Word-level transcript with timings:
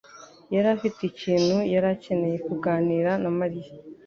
yari 0.53 0.67
afite 0.75 0.99
ikintu 1.11 1.57
yari 1.73 1.87
akeneye 1.95 2.37
kuganira 2.47 3.11
na 3.23 3.29
Mariya. 3.39 3.71